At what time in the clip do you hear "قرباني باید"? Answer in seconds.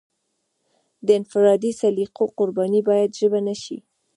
2.37-3.11